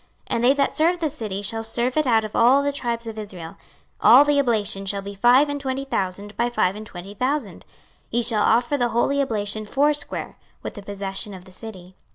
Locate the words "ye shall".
8.09-8.41